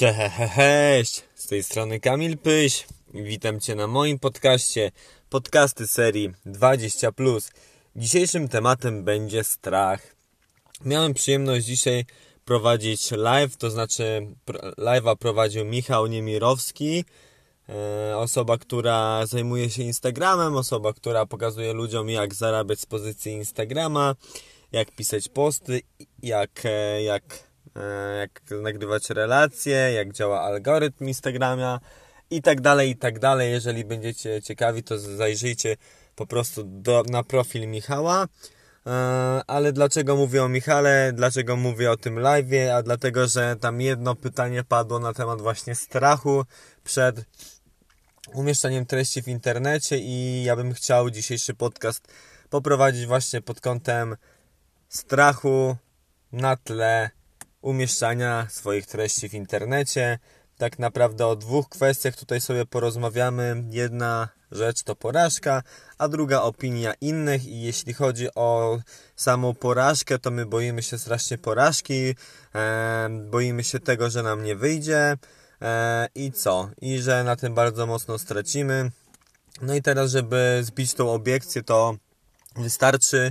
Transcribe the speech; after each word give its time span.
Cześć, 0.00 1.22
z 1.34 1.46
tej 1.46 1.62
strony 1.62 2.00
Kamil 2.00 2.38
Pyś. 2.38 2.86
Witam 3.14 3.60
Cię 3.60 3.74
na 3.74 3.86
moim 3.86 4.18
podcaście, 4.18 4.90
podcasty 5.30 5.86
serii 5.86 6.32
20+. 6.46 7.50
Dzisiejszym 7.96 8.48
tematem 8.48 9.04
będzie 9.04 9.44
strach. 9.44 10.16
Miałem 10.84 11.14
przyjemność 11.14 11.66
dzisiaj 11.66 12.04
prowadzić 12.44 13.10
live, 13.10 13.56
to 13.56 13.70
znaczy 13.70 14.26
live'a 14.78 15.16
prowadził 15.16 15.64
Michał 15.64 16.06
Niemirowski, 16.06 17.04
e, 17.68 18.16
osoba, 18.16 18.58
która 18.58 19.26
zajmuje 19.26 19.70
się 19.70 19.82
Instagramem, 19.82 20.56
osoba, 20.56 20.92
która 20.92 21.26
pokazuje 21.26 21.72
ludziom 21.72 22.10
jak 22.10 22.34
zarabiać 22.34 22.80
z 22.80 22.86
pozycji 22.86 23.32
Instagrama, 23.32 24.14
jak 24.72 24.90
pisać 24.90 25.28
posty, 25.28 25.80
jak, 26.22 26.50
e, 26.64 27.02
jak 27.02 27.49
jak 28.18 28.40
nagrywać 28.62 29.10
relacje, 29.10 29.92
jak 29.92 30.12
działa 30.12 30.40
algorytm 30.40 31.08
Instagrama 31.08 31.80
i 32.30 32.42
tak 32.42 32.60
dalej, 32.60 32.90
i 32.90 32.96
tak 32.96 33.18
dalej. 33.18 33.52
Jeżeli 33.52 33.84
będziecie 33.84 34.42
ciekawi, 34.42 34.82
to 34.82 34.98
zajrzyjcie 34.98 35.76
po 36.16 36.26
prostu 36.26 36.64
do, 36.64 37.02
na 37.10 37.22
profil 37.22 37.68
Michała. 37.68 38.26
E, 38.86 38.90
ale 39.46 39.72
dlaczego 39.72 40.16
mówię 40.16 40.44
o 40.44 40.48
Michale, 40.48 41.12
dlaczego 41.14 41.56
mówię 41.56 41.90
o 41.90 41.96
tym 41.96 42.18
live? 42.18 42.70
A 42.74 42.82
dlatego, 42.82 43.26
że 43.26 43.56
tam 43.60 43.80
jedno 43.80 44.14
pytanie 44.14 44.64
padło 44.64 44.98
na 44.98 45.12
temat 45.14 45.40
właśnie 45.40 45.74
strachu 45.74 46.44
przed 46.84 47.24
umieszczaniem 48.34 48.86
treści 48.86 49.22
w 49.22 49.28
internecie 49.28 49.98
i 49.98 50.44
ja 50.44 50.56
bym 50.56 50.74
chciał 50.74 51.10
dzisiejszy 51.10 51.54
podcast 51.54 52.08
poprowadzić 52.50 53.06
właśnie 53.06 53.40
pod 53.40 53.60
kątem 53.60 54.16
strachu 54.88 55.76
na 56.32 56.56
tle 56.56 57.10
umieszczania 57.62 58.46
swoich 58.50 58.86
treści 58.86 59.28
w 59.28 59.34
internecie. 59.34 60.18
Tak 60.58 60.78
naprawdę 60.78 61.26
o 61.26 61.36
dwóch 61.36 61.68
kwestiach 61.68 62.16
tutaj 62.16 62.40
sobie 62.40 62.66
porozmawiamy. 62.66 63.64
Jedna 63.70 64.28
rzecz 64.52 64.82
to 64.82 64.96
porażka, 64.96 65.62
a 65.98 66.08
druga 66.08 66.42
opinia 66.42 66.94
innych 67.00 67.46
i 67.46 67.62
jeśli 67.62 67.92
chodzi 67.92 68.34
o 68.34 68.78
samą 69.16 69.54
porażkę, 69.54 70.18
to 70.18 70.30
my 70.30 70.46
boimy 70.46 70.82
się 70.82 70.98
strasznie 70.98 71.38
porażki, 71.38 72.14
e, 72.54 73.08
boimy 73.30 73.64
się 73.64 73.80
tego, 73.80 74.10
że 74.10 74.22
nam 74.22 74.44
nie 74.44 74.56
wyjdzie 74.56 75.16
e, 75.62 76.08
i 76.14 76.32
co? 76.32 76.70
I 76.80 76.98
że 76.98 77.24
na 77.24 77.36
tym 77.36 77.54
bardzo 77.54 77.86
mocno 77.86 78.18
stracimy. 78.18 78.90
No 79.62 79.74
i 79.74 79.82
teraz, 79.82 80.10
żeby 80.10 80.60
zbić 80.62 80.94
tą 80.94 81.12
obiekcję, 81.12 81.62
to 81.62 81.94
wystarczy 82.56 83.30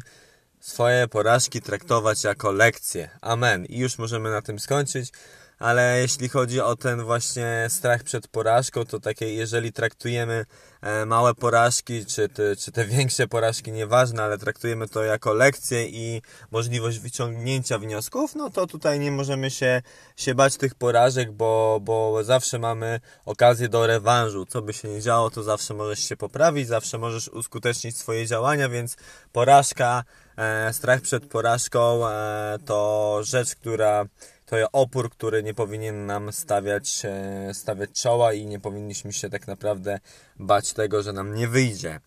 swoje 0.59 1.07
porażki 1.07 1.61
traktować 1.61 2.23
jako 2.23 2.52
lekcje. 2.52 3.09
Amen. 3.21 3.65
I 3.65 3.79
już 3.79 3.97
możemy 3.97 4.31
na 4.31 4.41
tym 4.41 4.59
skończyć. 4.59 5.11
Ale 5.59 5.99
jeśli 6.02 6.29
chodzi 6.29 6.61
o 6.61 6.75
ten 6.75 7.03
właśnie 7.03 7.65
strach 7.69 8.03
przed 8.03 8.27
porażką, 8.27 8.85
to 8.85 8.99
takie, 8.99 9.33
jeżeli 9.33 9.73
traktujemy 9.73 10.45
e, 10.81 11.05
małe 11.05 11.33
porażki, 11.33 12.05
czy 12.05 12.29
te, 12.29 12.55
czy 12.55 12.71
te 12.71 12.85
większe 12.85 13.27
porażki, 13.27 13.71
nieważne, 13.71 14.23
ale 14.23 14.37
traktujemy 14.37 14.87
to 14.87 15.03
jako 15.03 15.33
lekcję 15.33 15.85
i 15.85 16.21
możliwość 16.52 16.99
wyciągnięcia 16.99 17.80
wniosków, 17.80 18.35
no 18.35 18.49
to 18.49 18.67
tutaj 18.67 18.99
nie 18.99 19.11
możemy 19.11 19.52
się, 19.52 19.81
się 20.15 20.35
bać 20.35 20.57
tych 20.57 20.75
porażek, 20.75 21.31
bo, 21.31 21.80
bo 21.81 22.23
zawsze 22.23 22.59
mamy 22.59 22.99
okazję 23.25 23.69
do 23.69 23.87
rewanżu. 23.87 24.45
Co 24.45 24.61
by 24.61 24.73
się 24.73 24.87
nie 24.87 25.02
działo, 25.02 25.30
to 25.30 25.43
zawsze 25.43 25.73
możesz 25.73 25.99
się 25.99 26.17
poprawić, 26.17 26.67
zawsze 26.67 26.97
możesz 26.97 27.27
uskutecznić 27.27 27.97
swoje 27.97 28.27
działania, 28.27 28.69
więc 28.69 28.97
porażka 29.31 30.03
E, 30.39 30.73
strach 30.73 31.02
przed 31.02 31.25
porażką 31.25 32.07
e, 32.07 32.57
to 32.65 33.19
rzecz, 33.23 33.55
która 33.55 34.05
to 34.50 34.72
opór, 34.72 35.09
który 35.09 35.44
nie 35.44 35.53
powinien 35.53 36.05
nam 36.05 36.31
stawiać, 36.31 37.02
e, 37.05 37.53
stawiać 37.53 37.89
czoła 37.92 38.33
i 38.33 38.45
nie 38.45 38.59
powinniśmy 38.59 39.14
się 39.14 39.30
tak 39.30 39.47
naprawdę 39.47 40.00
bać 40.39 40.73
tego, 40.73 41.03
że 41.03 41.14
nam 41.14 41.36
nie 41.36 41.47
wyjdzie. 41.47 42.00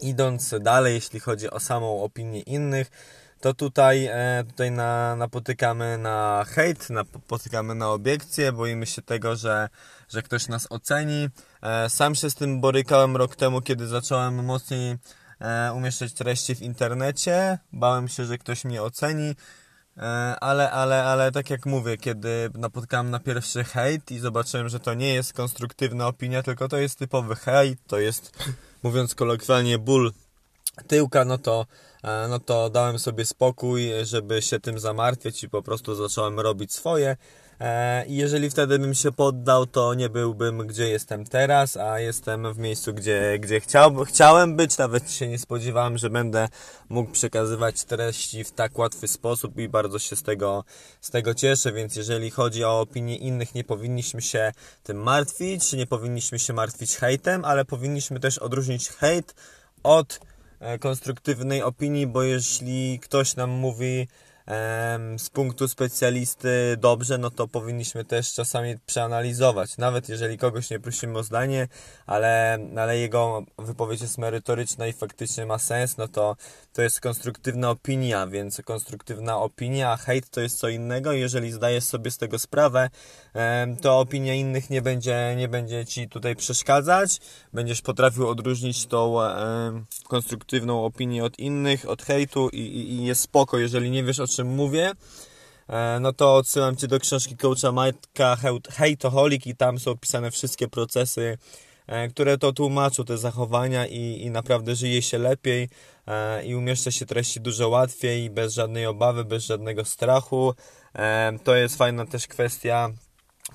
Idąc 0.00 0.54
dalej, 0.60 0.94
jeśli 0.94 1.20
chodzi 1.20 1.50
o 1.50 1.60
samą 1.60 2.02
opinię 2.02 2.40
innych, 2.40 2.90
to 3.40 3.54
tutaj, 3.54 4.10
tutaj 4.48 4.70
na, 4.70 5.16
napotykamy 5.16 5.98
na 5.98 6.44
hejt, 6.48 6.90
napotykamy 6.90 7.74
na 7.74 7.90
obiekcje, 7.90 8.52
boimy 8.52 8.86
się 8.86 9.02
tego, 9.02 9.36
że, 9.36 9.68
że 10.08 10.22
ktoś 10.22 10.48
nas 10.48 10.66
oceni. 10.70 11.28
Sam 11.88 12.14
się 12.14 12.30
z 12.30 12.34
tym 12.34 12.60
borykałem 12.60 13.16
rok 13.16 13.36
temu, 13.36 13.60
kiedy 13.60 13.86
zacząłem 13.86 14.44
mocniej 14.44 14.96
e, 15.40 15.72
umieszczać 15.72 16.12
treści 16.12 16.54
w 16.54 16.62
internecie. 16.62 17.58
Bałem 17.72 18.08
się, 18.08 18.24
że 18.24 18.38
ktoś 18.38 18.64
mnie 18.64 18.82
oceni. 18.82 19.34
E, 20.00 20.36
ale, 20.40 20.70
ale, 20.70 21.04
ale 21.04 21.32
tak 21.32 21.50
jak 21.50 21.66
mówię, 21.66 21.96
kiedy 21.96 22.50
napotkałem 22.54 23.10
na 23.10 23.20
pierwszy 23.20 23.64
hejt 23.64 24.10
i 24.10 24.18
zobaczyłem, 24.18 24.68
że 24.68 24.80
to 24.80 24.94
nie 24.94 25.14
jest 25.14 25.32
konstruktywna 25.32 26.06
opinia, 26.06 26.42
tylko 26.42 26.68
to 26.68 26.76
jest 26.78 26.98
typowy 26.98 27.36
hejt, 27.36 27.78
to 27.86 27.98
jest, 27.98 28.32
mówiąc 28.82 29.14
kolokwialnie, 29.14 29.78
ból 29.78 30.12
tyłka, 30.86 31.24
no 31.24 31.38
to, 31.38 31.66
e, 32.02 32.26
no 32.28 32.38
to 32.38 32.70
dałem 32.70 32.98
sobie 32.98 33.24
spokój, 33.24 33.90
żeby 34.02 34.42
się 34.42 34.60
tym 34.60 34.78
zamartwiać 34.78 35.42
i 35.44 35.48
po 35.48 35.62
prostu 35.62 35.94
zacząłem 35.94 36.40
robić 36.40 36.72
swoje. 36.74 37.16
E, 37.60 38.06
I 38.06 38.16
jeżeli 38.16 38.50
wtedy 38.50 38.78
bym 38.78 38.94
się 38.94 39.12
poddał, 39.12 39.66
to 39.66 39.94
nie 39.94 40.08
byłbym 40.08 40.66
gdzie 40.66 40.88
jestem 40.88 41.24
teraz, 41.24 41.76
a 41.76 42.00
jestem 42.00 42.54
w 42.54 42.58
miejscu, 42.58 42.94
gdzie, 42.94 43.38
gdzie 43.38 43.60
chciał, 43.60 44.04
chciałem 44.04 44.56
być. 44.56 44.78
Nawet 44.78 45.12
się 45.12 45.28
nie 45.28 45.38
spodziewałem, 45.38 45.98
że 45.98 46.10
będę 46.10 46.48
mógł 46.88 47.12
przekazywać 47.12 47.84
treści 47.84 48.44
w 48.44 48.52
tak 48.52 48.78
łatwy 48.78 49.08
sposób 49.08 49.58
i 49.58 49.68
bardzo 49.68 49.98
się 49.98 50.16
z 50.16 50.22
tego, 50.22 50.64
z 51.00 51.10
tego 51.10 51.34
cieszę. 51.34 51.72
Więc 51.72 51.96
jeżeli 51.96 52.30
chodzi 52.30 52.64
o 52.64 52.80
opinie 52.80 53.16
innych, 53.16 53.54
nie 53.54 53.64
powinniśmy 53.64 54.22
się 54.22 54.52
tym 54.82 54.96
martwić, 54.96 55.72
nie 55.72 55.86
powinniśmy 55.86 56.38
się 56.38 56.52
martwić 56.52 56.96
hejtem, 56.96 57.44
ale 57.44 57.64
powinniśmy 57.64 58.20
też 58.20 58.38
odróżnić 58.38 58.88
hejt 58.88 59.34
od 59.82 60.20
e, 60.60 60.78
konstruktywnej 60.78 61.62
opinii, 61.62 62.06
bo 62.06 62.22
jeśli 62.22 62.98
ktoś 63.02 63.36
nam 63.36 63.50
mówi, 63.50 64.08
z 65.18 65.30
punktu 65.32 65.68
specjalisty 65.68 66.76
dobrze, 66.78 67.18
no 67.18 67.30
to 67.30 67.48
powinniśmy 67.48 68.04
też 68.04 68.32
czasami 68.32 68.78
przeanalizować. 68.86 69.78
Nawet 69.78 70.08
jeżeli 70.08 70.38
kogoś 70.38 70.70
nie 70.70 70.80
prosimy 70.80 71.18
o 71.18 71.22
zdanie, 71.22 71.68
ale, 72.06 72.58
ale 72.76 72.98
jego 72.98 73.42
wypowiedź 73.58 74.00
jest 74.00 74.18
merytoryczna 74.18 74.86
i 74.86 74.92
faktycznie 74.92 75.46
ma 75.46 75.58
sens, 75.58 75.96
no 75.96 76.08
to 76.08 76.36
to 76.72 76.82
jest 76.82 77.00
konstruktywna 77.00 77.70
opinia, 77.70 78.26
więc 78.26 78.62
konstruktywna 78.64 79.38
opinia, 79.38 79.92
a 79.92 79.96
hejt 79.96 80.30
to 80.30 80.40
jest 80.40 80.58
co 80.58 80.68
innego. 80.68 81.12
Jeżeli 81.12 81.52
zdajesz 81.52 81.84
sobie 81.84 82.10
z 82.10 82.18
tego 82.18 82.38
sprawę, 82.38 82.90
to 83.82 83.98
opinia 83.98 84.34
innych 84.34 84.70
nie 84.70 84.82
będzie, 84.82 85.34
nie 85.36 85.48
będzie 85.48 85.86
ci 85.86 86.08
tutaj 86.08 86.36
przeszkadzać. 86.36 87.20
Będziesz 87.52 87.82
potrafił 87.82 88.28
odróżnić 88.28 88.86
tą 88.86 89.16
konstruktywną 90.08 90.84
opinię 90.84 91.24
od 91.24 91.38
innych, 91.38 91.88
od 91.88 92.02
hejtu 92.02 92.48
i, 92.48 92.58
i, 92.58 92.92
i 92.92 93.04
jest 93.04 93.20
spoko, 93.22 93.58
jeżeli 93.58 93.90
nie 93.90 94.04
wiesz 94.04 94.20
o 94.20 94.26
czym 94.26 94.39
czym 94.40 94.54
mówię, 94.54 94.92
e, 95.68 95.98
no 96.00 96.12
to 96.12 96.36
odsyłam 96.36 96.76
Cię 96.76 96.88
do 96.88 97.00
książki 97.00 97.36
coacha 97.36 97.72
Majtka 97.72 98.36
Hejtoholik 98.70 99.46
i 99.46 99.56
tam 99.56 99.78
są 99.78 99.90
opisane 99.90 100.30
wszystkie 100.30 100.68
procesy, 100.68 101.38
e, 101.86 102.08
które 102.08 102.38
to 102.38 102.52
tłumaczą 102.52 103.04
te 103.04 103.18
zachowania 103.18 103.86
i, 103.86 104.22
i 104.22 104.30
naprawdę 104.30 104.74
żyje 104.74 105.02
się 105.02 105.18
lepiej 105.18 105.68
e, 106.06 106.44
i 106.44 106.54
umieszcza 106.54 106.90
się 106.90 107.06
treści 107.06 107.40
dużo 107.40 107.68
łatwiej, 107.68 108.30
bez 108.30 108.54
żadnej 108.54 108.86
obawy, 108.86 109.24
bez 109.24 109.44
żadnego 109.44 109.84
strachu. 109.84 110.54
To 111.44 111.54
jest 111.56 111.76
fajna 111.76 112.06
też 112.06 112.26
kwestia, 112.26 112.90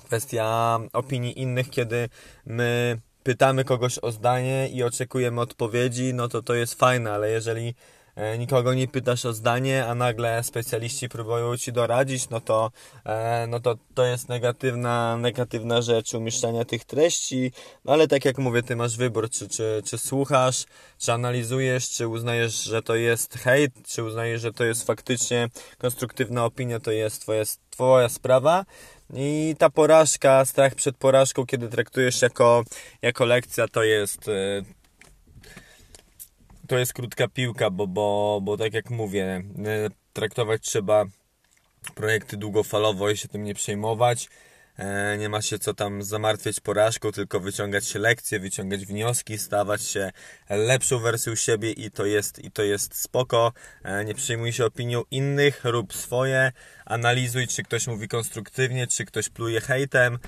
kwestia 0.04 0.78
opinii 0.92 1.40
innych, 1.40 1.70
kiedy 1.70 2.08
my 2.46 2.98
pytamy 3.22 3.64
kogoś 3.64 3.98
o 4.02 4.12
zdanie 4.12 4.68
i 4.68 4.82
oczekujemy 4.82 5.40
odpowiedzi, 5.40 6.14
no 6.14 6.28
to 6.28 6.42
to 6.42 6.54
jest 6.54 6.74
fajne, 6.74 7.12
ale 7.12 7.30
jeżeli 7.30 7.74
nikogo 8.38 8.74
nie 8.74 8.88
pytasz 8.88 9.26
o 9.26 9.32
zdanie, 9.32 9.86
a 9.86 9.94
nagle 9.94 10.42
specjaliści 10.42 11.08
próbują 11.08 11.56
ci 11.56 11.72
doradzić, 11.72 12.28
no 12.28 12.40
to, 12.40 12.70
e, 13.04 13.46
no 13.46 13.60
to 13.60 13.76
to 13.94 14.04
jest 14.04 14.28
negatywna, 14.28 15.16
negatywna 15.16 15.82
rzecz 15.82 16.14
umieszczania 16.14 16.64
tych 16.64 16.84
treści, 16.84 17.52
no 17.84 17.92
ale 17.92 18.08
tak 18.08 18.24
jak 18.24 18.38
mówię, 18.38 18.62
ty 18.62 18.76
masz 18.76 18.96
wybór, 18.96 19.30
czy, 19.30 19.48
czy, 19.48 19.82
czy 19.84 19.98
słuchasz, 19.98 20.64
czy 20.98 21.12
analizujesz, 21.12 21.90
czy 21.90 22.08
uznajesz, 22.08 22.62
że 22.62 22.82
to 22.82 22.94
jest 22.94 23.34
hejt, 23.34 23.72
czy 23.86 24.04
uznajesz, 24.04 24.40
że 24.40 24.52
to 24.52 24.64
jest 24.64 24.86
faktycznie 24.86 25.48
konstruktywna 25.78 26.44
opinia, 26.44 26.80
to 26.80 26.90
jest 26.90 27.22
twoja, 27.22 27.44
twoja 27.70 28.08
sprawa. 28.08 28.64
I 29.14 29.54
ta 29.58 29.70
porażka, 29.70 30.44
strach 30.44 30.74
przed 30.74 30.96
porażką, 30.96 31.46
kiedy 31.46 31.68
traktujesz 31.68 32.22
jako, 32.22 32.64
jako 33.02 33.24
lekcja, 33.24 33.68
to 33.68 33.82
jest, 33.82 34.28
e, 34.28 34.62
to 36.66 36.78
jest 36.78 36.92
krótka 36.92 37.28
piłka, 37.28 37.70
bo, 37.70 37.86
bo, 37.86 38.40
bo 38.42 38.56
tak 38.56 38.74
jak 38.74 38.90
mówię, 38.90 39.42
e, 39.66 39.90
traktować 40.12 40.62
trzeba 40.62 41.04
projekty 41.94 42.36
długofalowo 42.36 43.10
i 43.10 43.16
się 43.16 43.28
tym 43.28 43.44
nie 43.44 43.54
przejmować. 43.54 44.28
e, 44.78 45.18
nie 45.18 45.28
ma 45.28 45.42
się 45.42 45.58
co 45.58 45.74
tam 45.74 46.02
zamartwiać 46.02 46.60
porażką, 46.60 47.12
tylko 47.12 47.40
wyciągać 47.40 47.94
lekcje, 47.94 48.40
wyciągać 48.40 48.86
wnioski, 48.86 49.38
stawać 49.38 49.82
się 49.82 50.12
lepszą 50.50 50.98
wersją 50.98 51.34
siebie 51.34 51.72
i 51.72 51.90
to 51.90 52.06
jest, 52.06 52.44
i 52.44 52.50
to 52.50 52.62
jest 52.62 52.94
spoko. 52.94 53.52
E, 53.84 54.04
nie 54.04 54.14
przejmuj 54.14 54.52
się 54.52 54.64
opinią 54.64 55.02
innych, 55.10 55.64
rób 55.64 55.94
swoje, 55.94 56.52
analizuj, 56.84 57.46
czy 57.46 57.62
ktoś 57.62 57.86
mówi 57.86 58.08
konstruktywnie, 58.08 58.86
czy 58.86 59.04
ktoś 59.04 59.28
pluje 59.28 59.60
hejtem 59.60 60.18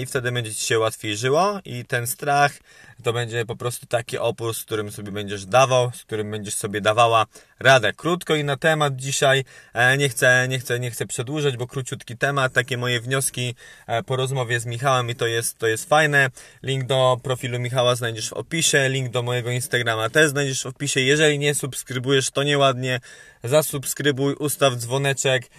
i 0.00 0.06
wtedy 0.06 0.32
będzie 0.32 0.54
Ci 0.54 0.66
się 0.66 0.78
łatwiej 0.78 1.16
żyło 1.16 1.60
i 1.64 1.84
ten 1.84 2.06
strach 2.06 2.52
to 3.00 3.12
będzie 3.12 3.46
po 3.46 3.56
prostu 3.56 3.86
taki 3.86 4.18
opór, 4.18 4.54
z 4.54 4.64
którym 4.64 4.92
sobie 4.92 5.12
będziesz 5.12 5.46
dawał, 5.46 5.90
z 5.94 6.04
którym 6.04 6.30
będziesz 6.30 6.54
sobie 6.54 6.80
dawała 6.80 7.26
radę. 7.60 7.92
Krótko 7.92 8.34
i 8.34 8.44
na 8.44 8.56
temat 8.56 8.96
dzisiaj, 8.96 9.44
e, 9.74 9.96
nie 9.96 10.08
chcę, 10.08 10.46
nie 10.48 10.58
chcę, 10.58 10.80
nie 10.80 10.90
chcę 10.90 11.06
przedłużać, 11.06 11.56
bo 11.56 11.66
króciutki 11.66 12.16
temat, 12.16 12.52
takie 12.52 12.76
moje 12.76 13.00
wnioski 13.00 13.54
e, 13.86 14.02
po 14.02 14.16
rozmowie 14.16 14.60
z 14.60 14.66
Michałem 14.66 15.10
i 15.10 15.14
to 15.14 15.26
jest, 15.26 15.58
to 15.58 15.66
jest 15.66 15.88
fajne. 15.88 16.30
Link 16.62 16.86
do 16.86 17.20
profilu 17.22 17.58
Michała 17.58 17.94
znajdziesz 17.94 18.28
w 18.28 18.32
opisie, 18.32 18.88
link 18.88 19.10
do 19.10 19.22
mojego 19.22 19.50
Instagrama 19.50 20.10
też 20.10 20.30
znajdziesz 20.30 20.62
w 20.62 20.66
opisie. 20.66 21.00
Jeżeli 21.00 21.38
nie 21.38 21.54
subskrybujesz, 21.54 22.30
to 22.30 22.42
nieładnie, 22.42 23.00
zasubskrybuj, 23.44 24.34
ustaw 24.34 24.74
dzwoneczek, 24.74 25.50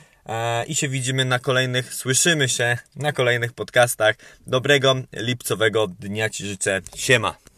i 0.67 0.75
się 0.75 0.89
widzimy 0.89 1.25
na 1.25 1.39
kolejnych, 1.39 1.93
słyszymy 1.93 2.49
się 2.49 2.77
na 2.95 3.11
kolejnych 3.11 3.53
podcastach. 3.53 4.15
Dobrego 4.47 4.95
lipcowego 5.13 5.87
dnia 5.87 6.29
Ci 6.29 6.45
życzę. 6.45 6.81
Siema. 6.95 7.50